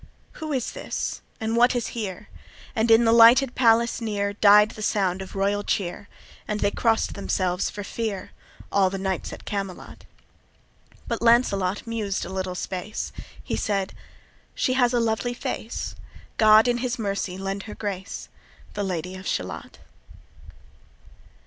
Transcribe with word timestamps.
Who 0.31 0.51
is 0.51 0.71
this? 0.71 1.21
and 1.39 1.55
what 1.55 1.75
is 1.75 1.89
here? 1.93 2.27
And 2.75 2.89
in 2.89 3.05
the 3.05 3.11
lighted 3.13 3.53
palace 3.53 4.01
near 4.01 4.33
Died 4.33 4.71
the 4.71 4.81
sound 4.81 5.21
of 5.21 5.35
royal 5.35 5.61
cheer; 5.63 6.09
And 6.47 6.59
they 6.59 6.71
cross'd 6.71 7.13
themselves 7.13 7.69
for 7.69 7.83
fear, 7.83 8.31
All 8.71 8.89
the 8.89 8.97
knights 8.97 9.31
at 9.31 9.45
Camelot: 9.45 10.05
But 11.07 11.21
Lancelot 11.21 11.85
mused 11.85 12.25
a 12.25 12.29
little 12.29 12.55
space; 12.55 13.11
He 13.43 13.55
said, 13.55 13.93
"She 14.55 14.73
has 14.73 14.91
a 14.91 14.99
lovely 14.99 15.35
face; 15.35 15.93
God 16.37 16.67
in 16.67 16.79
his 16.79 16.97
mercy 16.97 17.37
lend 17.37 17.61
her 17.69 17.75
grace, 17.75 18.27
The 18.73 18.83
Lady 18.83 19.13
of 19.15 19.27
Shalott." 19.27 19.77